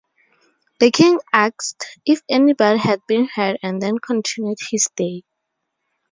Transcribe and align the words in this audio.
The 0.79 0.89
king 0.89 1.19
asked 1.31 1.85
if 2.07 2.23
anybody 2.27 2.79
had 2.79 3.01
been 3.07 3.27
hurt 3.27 3.59
and 3.61 3.79
then 3.79 3.99
continued 3.99 4.57
his 4.71 4.87
day. 4.95 5.25